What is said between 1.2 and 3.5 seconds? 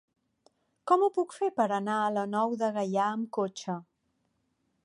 fer per anar a la Nou de Gaià amb